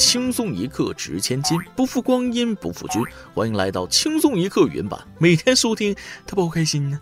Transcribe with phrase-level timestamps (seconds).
[0.00, 3.02] 轻松一刻值千金，不负光阴不负君。
[3.34, 5.94] 欢迎来到轻松一刻云版，每天收听，
[6.26, 6.98] 他不开心呢。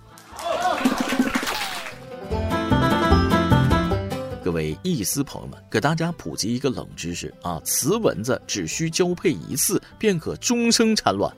[4.43, 11.33] 各位意思朋友们，给大家普及一个冷知识啊，雌蚊子只需交配一次便可终生产卵。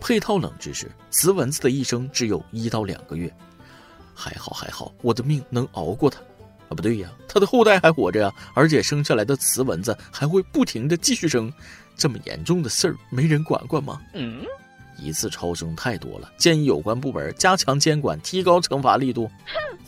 [0.00, 3.32] 配套冷知识：雌蚊子的一生只有一到两个月。
[4.12, 6.20] 还好还好，我的命能熬过它。
[6.68, 11.52] 啊，不对呀，它的后代还活着呀，而且生下来的雌蚊子还会不停的继续生。
[11.96, 14.00] 这么严重的事儿，没人管管吗？
[14.12, 14.44] 嗯，
[14.98, 19.30] 一次超生太多了，建议有关部门加强监管，提高惩罚力度。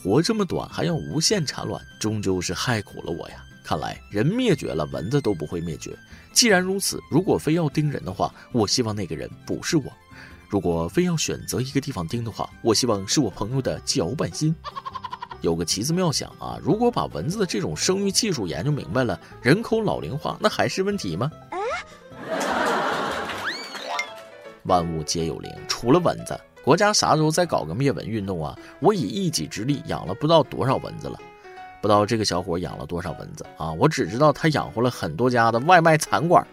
[0.02, 3.44] 活这么短还要无限产卵，终究是害苦了我呀。
[3.62, 5.94] 看来人灭绝了，蚊子都不会灭绝。
[6.32, 9.84] 既然如此，如果非要叮人的话，我希望那个人不是我。
[10.48, 14.54] 如果非要选择一个地方叮的话，我希望是我朋友的脚板心。
[15.40, 21.30] 有个奇思妙想啊，如果把蚊子的这种生育技术研究明白了，人口老龄化那还是问题吗？
[24.64, 28.58] 万物皆有灵，除了蚊子，国家啥时候再搞个灭蚊运动啊？
[28.80, 31.18] 我以一己之力养了不知道多少蚊子了，
[31.80, 33.72] 不知道这个小伙养了多少蚊子啊？
[33.72, 36.46] 我只知道他养活了很多家的外卖餐馆。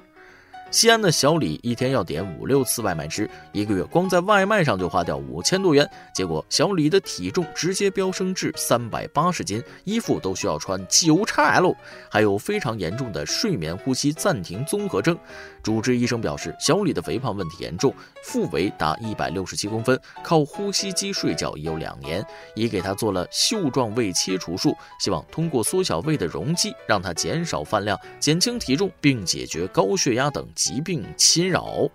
[0.75, 5.89] 西安的小李一天要点五六次外卖吃，一个月光在外卖上就花掉五千多元。
[6.13, 11.73] 结果小李的体重直接飙升至三百八十斤，衣服都需要穿九叉 L，
[12.11, 15.17] 还有非常严重的睡眠呼吸暂停综合征。
[15.63, 31.87] 主治医生表示，小李的肥胖问题严重，腹围达一百六十七公分，靠呼吸机睡觉已有两年，已给他做了袖状胃切除术，希望通过缩小胃的容积，让他减少饭量，减轻体重，并解决高血压等疾病侵扰。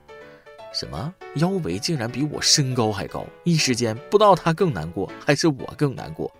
[0.72, 3.26] 什么腰围竟然比我身高还高？
[3.42, 6.30] 一时间不知道他更难过还是我更难过。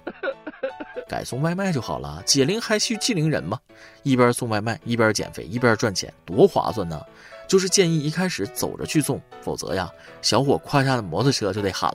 [1.09, 3.59] 改送外卖就好了，解铃还需系铃人嘛。
[4.05, 7.03] 一边送外卖一边减肥一边赚钱，多划算呢！
[7.49, 9.91] 就是建议一开始走着去送，否则呀，
[10.23, 11.93] 小伙胯下的摩托车就得喊：“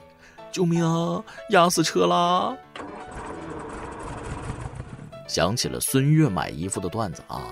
[0.52, 2.54] 救命啊，压死车啦！”
[5.26, 7.42] 想起了孙悦买衣服的段子啊，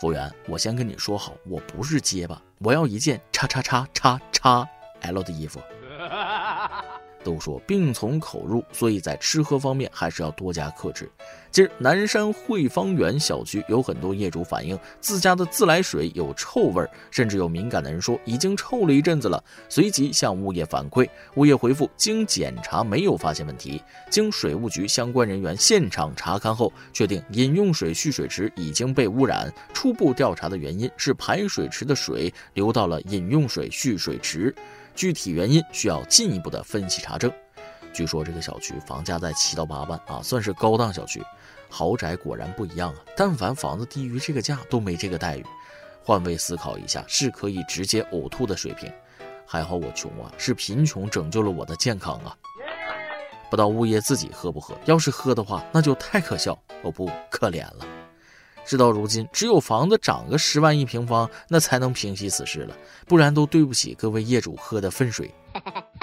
[0.00, 4.68] 服务员，我先跟你说好，我不是结巴，我要一件叉叉叉叉叉
[5.00, 5.60] L 的衣服。
[7.24, 11.10] 都说病从口入，所以在吃喝方面还是要多加克制。
[11.50, 19.42] 近日，南山汇芳园小区有很多业主反映自家的自来水有臭味儿，甚至有敏感的人说已经臭了一阵子了。
[19.68, 23.82] 随即向物业反馈，物业回复经检查没有发现问题。
[24.10, 29.52] 经水务局相关人员现场查看后，确定饮用水蓄水池已经被污染。
[29.72, 34.54] 初步调查的原因是排水池的水流到了饮用水蓄水池。
[34.98, 37.32] 具体原因需要进一步的分析查证。
[37.92, 41.22] 据说这个小区房价在七到八万啊，算是高档小区。
[41.70, 45.46] 豪宅果然不一样啊，但凡房子低于这个价都没这个待遇。
[46.02, 48.92] 换位思考一下，是可以直接呕吐的水平。
[49.46, 52.36] 还好我穷啊，是贫穷拯救了我的健康啊。
[53.48, 54.76] 不知道物业自己喝不喝？
[54.84, 57.86] 要是喝的话，那就太可笑哦，不可怜了。
[58.68, 65.34] 直到如今，只有房子涨个十万一平方，那才能平息此事了，不然都对不起各位业主喝的粪水。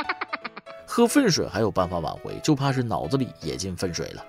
[0.84, 4.26] 喝粪水还有办法挽回，就怕是脑子里也进粪水了。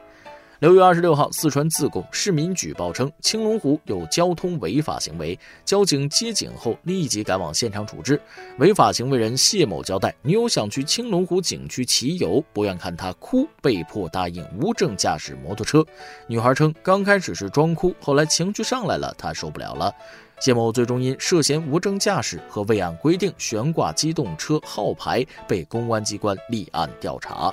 [0.59, 8.19] 六月二十六号，四川自贡市民举报称青龙湖有交通违法行为，交警接警后立即赶往现场处置。
[8.59, 15.85] 违法行为人谢某交代，女友想去青龙湖景区骑游，不愿看他哭，被迫答应无证驾驶摩托车。
[16.27, 19.95] 女孩称，刚开始是装哭，后来情绪上来了，她受不了了。
[20.41, 27.53] 谢某最终因涉嫌无证驾驶和未按规定悬挂机动车号牌，被公安机关立案调查。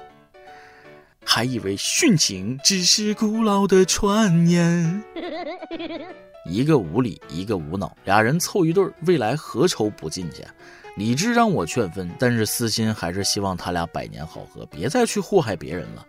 [1.26, 5.04] 还以为殉情只是古老的传言，
[6.46, 10.44] 一个无理，一个无脑，俩人凑一对儿，未来何愁不进去？
[10.96, 16.06] 理智让我劝分，但是私心还是希望他俩百年好合，别再去祸害别人了。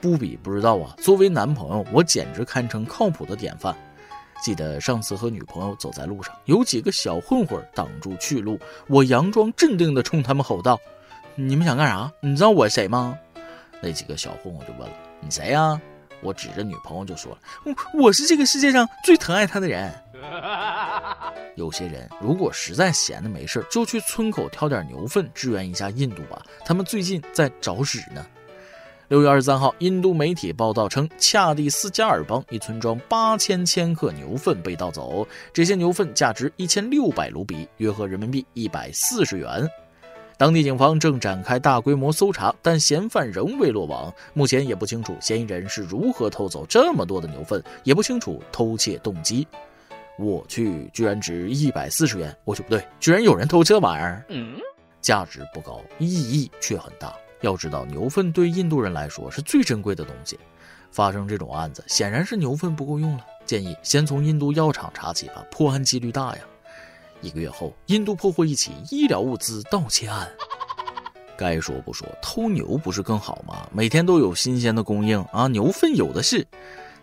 [0.00, 0.96] 不比不知道啊！
[1.02, 3.76] 作为男朋友，我简直堪称靠谱的典范。
[4.42, 8.58] 记得上次和女朋友走在路上，有几个小混混挡住去路，
[8.88, 10.80] 我佯装镇定地冲他们吼道
[11.36, 12.10] ：“你们想干啥？
[12.20, 13.16] 你知道我谁吗？”
[13.82, 15.80] 那几个小混混就问了：“你谁呀？”
[16.22, 19.92] 我指着女朋友就说了：“我我是这个世界上最疼爱她的人。”
[21.56, 28.24] 有些人如果实在闲的没事就去村口挑点牛粪支援一下印度吧，他们最近在找屎呢。
[29.08, 39.68] 六月二十三号，印度媒体报道称，恰蒂斯加尔邦一村庄八千千克牛粪被盗走，这些牛粪价值一千六百卢比，约合人民币一百四十元。
[40.42, 44.12] 当地警方正展开大规模搜查，但嫌犯仍未落网。
[44.34, 49.46] 目前也不清楚嫌疑人是如何偷走这么多的牛粪，也不清楚偷窃动机。
[50.18, 54.56] 我去，居然值一百四十元，我去不对，居然有人偷这玩意儿，嗯
[55.00, 57.14] 价值不高，意义却很大。
[57.42, 60.36] 要知道，牛粪对印度人来说是最珍贵的东西。
[60.90, 63.24] 发生这种案子，显然是牛粪不够用了。
[63.46, 66.42] 建议先从印度药厂查起吧，破案几率大呀。
[67.22, 70.28] 一个月后，印度破获一起医疗物资盗窃案。
[71.38, 73.66] 该说不说，偷牛不是更好吗？
[73.72, 76.46] 每天都有新鲜的供应啊，牛粪有的是。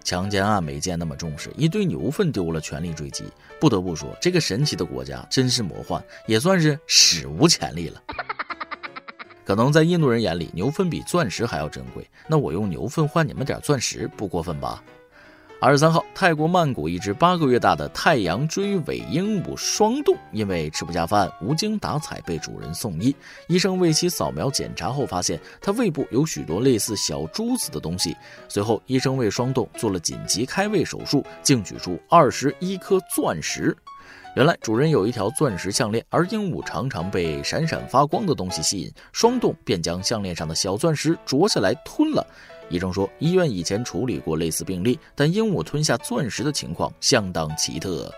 [0.01, 3.25] 强奸案没见那么重视，一堆牛粪丢了，全力追击。
[3.59, 8.01] 不得不说，这个神奇的国家真是魔幻，也算是史无前例了。
[9.43, 12.07] 可能在印度人眼里，牛粪比钻石还要珍贵。
[12.27, 14.81] 那我用牛粪换你们点钻石，不过分吧？
[15.61, 23.13] 二十三号，泰国曼谷一只八个月大的太阳追尾鹦鹉双洞，因为吃不下饭，无精打采被主人送医。
[23.49, 28.15] 医生为其扫描检查后，发现它胃部有许多类似小珠子的东西。
[28.47, 33.75] 随后，医生为双洞做了紧急开胃手术，竟取出二十一颗钻石。
[34.37, 42.25] 原来主人有一条钻石项链，而鹦鹉常常被闪闪发光的东西吸引，双洞便将项链上的小钻石啄下来吞了。
[42.69, 48.13] 医生说，医院以前处理过类似病例，但鹦鹉吞下钻石的情况相当奇特。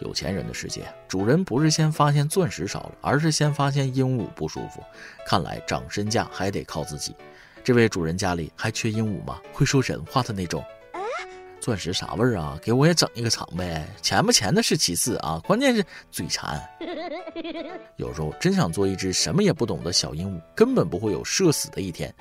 [0.00, 4.82] 有钱人的世界，主人不是先发现钻石少了，而是先发现鹦鹉不舒服。
[5.26, 7.14] 看来涨身价还得靠自己。
[7.64, 9.40] 这位主人家里还缺鹦鹉吗？
[9.52, 10.64] 会说人话的那种。
[11.58, 12.56] 钻石啥味儿啊？
[12.62, 13.88] 给我也整一个尝呗！
[14.00, 16.62] 钱不钱的是其次啊，关键是嘴馋。
[17.96, 22.14] 有时候真想做一只什么也不懂的小鹦鹉，根本不会有社死的一天。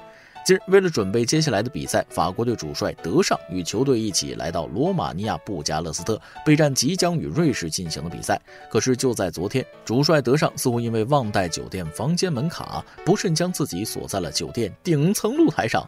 [0.45, 8.39] 今日为了准备接下来的比赛，法国队主帅德尚与球队一起来到罗马尼亚布加勒斯特备战即将与瑞士进行的比赛。
[8.69, 15.83] 可是就在昨天，主帅德尚似乎因为忘带酒店房间门卡，不慎将自己锁在了酒店顶层露台上。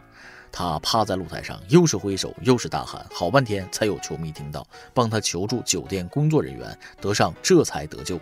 [0.50, 8.18] 他趴在露台上，又是挥手又是大喊，好半天才有球迷听到，帮他求助酒店工作人员，德尚这才得救。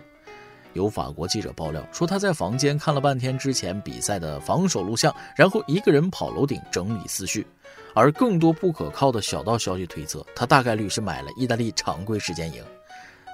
[0.77, 7.45] 有法国记者爆料说，他在房间看了半天之前比赛的防守录像，然后一个人跑楼顶整理思绪。
[7.93, 12.63] 而更多不可靠的小道消息推测，他大概率是买了意大利常规时间赢。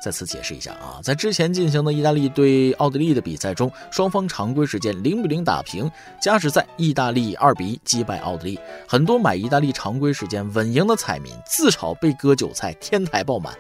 [0.01, 5.90] 再次解释一下啊，在之前进行的意大利对奥地利的比赛中，双方常规时间零比零打平，
[6.22, 8.60] 加时赛意大利二比一击败奥地利。
[8.88, 13.54] 很多买意大利常规时间稳赢的彩民自嘲被割韭菜，天台爆满。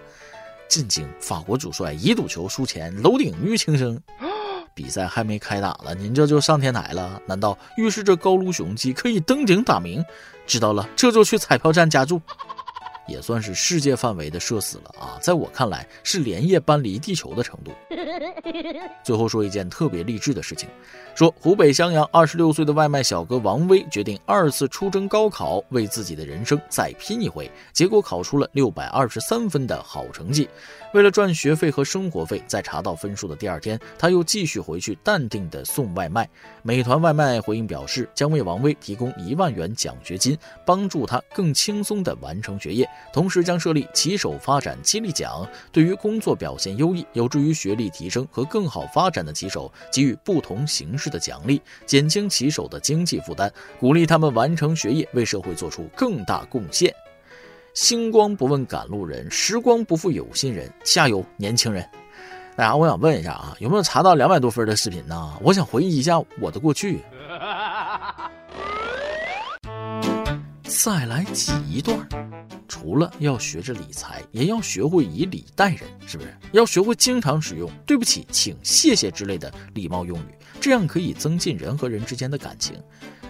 [0.73, 1.07] 震惊！
[1.19, 4.01] 法国主帅一赌球输钱，楼顶欲轻生。
[4.73, 7.21] 比赛还没开打了，您这就上天台了？
[7.27, 10.03] 难道预示着高卢雄鸡可以登顶打鸣？
[10.47, 12.19] 知道了，这就去彩票站加注。
[13.07, 15.17] 也算是世界范围的社死了啊！
[15.21, 17.71] 在我看来，是连夜搬离地球的程度。
[19.03, 20.69] 最后说一件特别励志的事情，
[21.15, 27.49] 说湖北襄阳二十六岁的外卖小哥王威决定二次出征高考，为自己的人生再拼一回。
[27.71, 30.47] 结果考出了六百二十三分的好成绩。
[30.93, 36.29] 为了赚学费和生活费，在查到分数的第二天，他又继续回去淡定的送外卖。
[36.61, 56.93] 美团外卖回应表示，将为王威提供一万元奖学金，帮助他更轻松的完成学业，同时将设立骑手发展激励奖，对于工作表现优异、有助于学历提升和更好发展的棋手给予不同形式的奖励，减轻棋手的经济负担，鼓励他们完成学业，为社会做出更大贡献。
[57.73, 61.83] 星光不问赶路人，时光不负有心人，加油，年轻人！
[62.55, 65.33] 大家，我想问一下啊，有没有查到两百多分的视频呢？
[65.41, 67.01] 我想回忆一下我的过去。
[70.63, 71.97] 再来挤一段，
[72.73, 76.35] 除了要学着理财，也要学会以礼待人，是不是？
[76.53, 82.75] 要学会经常使用“对不起”“请”“谢谢”之类的礼貌用语，这样可以增进人和人之间的感情。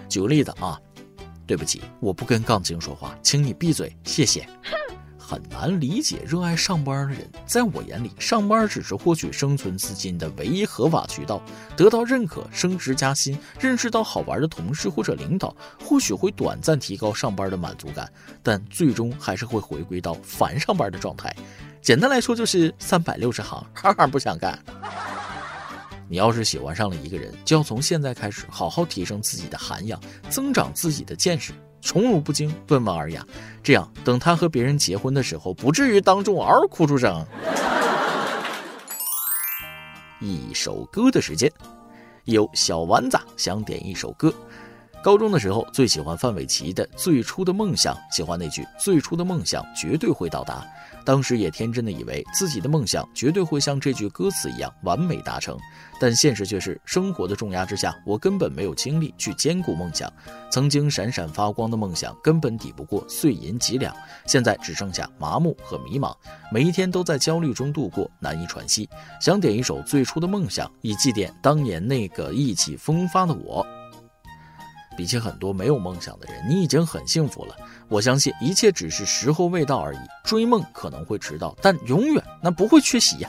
[0.08, 0.80] 举个例子啊。
[1.46, 4.48] 对不起，我不跟杠精说话，请你闭嘴，谢谢。
[5.34, 11.42] 很难理解热爱上班的人，在我眼里，上班只是获取生存资金的唯一合法渠道。
[11.76, 15.52] 得到认可、升职加薪、认识到好玩的同事或者领导，
[15.84, 18.08] 或许会短暂提高上班的满足感，
[18.44, 21.34] 但最终还是会回归到烦上班的状态。
[21.82, 24.56] 简单来说，就是三百六十行，行行不想干。
[26.08, 30.00] 你要是喜欢上了一个人，就要从现在开始好好提升自己的涵养，
[30.30, 31.52] 增长自己的见识，
[31.84, 33.24] 宠辱不惊，温文尔雅，
[33.62, 37.24] 这样等他和别人结婚的时候，不至于当众嗷哭出声。
[40.18, 41.52] 一首歌的时间，
[42.24, 44.32] 有小丸子想点一首歌。
[45.04, 50.66] 高中的时候最喜欢范玮琪的《最初的梦想》，喜欢那句“最初的梦想绝对会到达”。
[51.04, 55.58] 当时也天真的以为自己的梦想绝对会像这句歌词一样完美达成，
[56.00, 60.10] 但现实却是生活的重压之下，我根本没有精力去兼顾梦想。
[60.50, 63.94] 曾经闪闪发光的梦想根本抵不过碎银几两，
[64.26, 66.16] 现在只剩下麻木和迷茫，
[66.50, 68.88] 每一天都在焦虑中度过，难以喘息。
[69.20, 73.66] 想点一首《最初的梦想》，以祭奠当年那个意气风发的我。
[74.96, 77.54] 比起很多没有梦想的人，你已经很幸福了。
[77.88, 79.98] 我相信一切只是时候未到而已。
[80.24, 83.28] 追梦可能会迟到，但永远那不会缺席呀。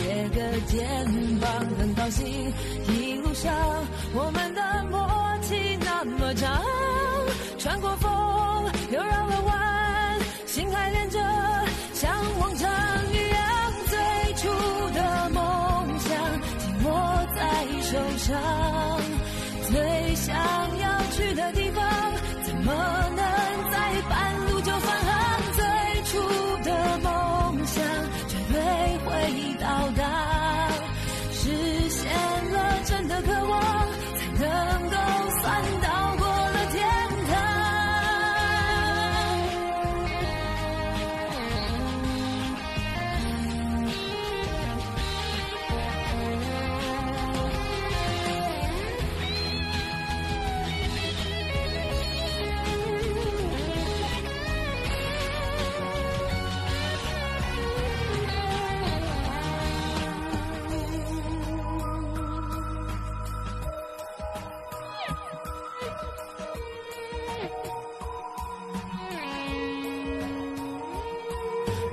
[0.71, 1.05] 肩
[1.41, 1.49] 膀。
[1.77, 2.25] 很高兴
[2.87, 3.53] 一路上
[4.13, 5.05] 我们的默
[5.41, 6.61] 契那么长，
[7.57, 8.09] 穿过风
[8.91, 11.19] 又绕了弯，心还连着，
[11.93, 12.09] 像
[12.39, 12.69] 往常
[13.11, 13.73] 一样。
[13.89, 13.97] 最
[14.35, 14.47] 初
[14.93, 16.09] 的梦想
[16.57, 16.89] 紧握
[17.35, 17.41] 在
[17.81, 18.29] 手上。
[19.69, 20.35] 最想
[20.79, 21.83] 要去的地方，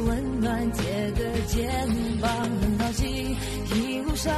[0.00, 1.68] 温暖姐的肩
[2.20, 3.36] 膀很高兴，
[3.74, 4.34] 一路上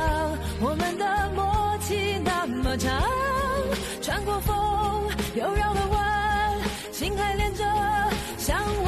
[0.60, 3.02] 我们的默契那么长，
[4.00, 4.54] 穿过风，
[5.34, 6.60] 又绕了弯，
[6.92, 7.64] 心还连着
[8.36, 8.87] 向往。